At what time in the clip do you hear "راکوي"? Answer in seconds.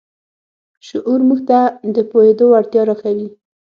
2.89-3.27